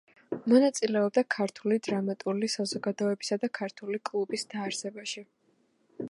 მონაწილეობდა 0.51 1.23
ქართული 1.33 1.75
დრამატული 1.87 2.49
საზოგადოებისა 2.53 3.37
და 3.43 3.49
ქართული 3.59 4.01
კლუბის 4.09 4.47
დაარსებაში. 4.55 5.23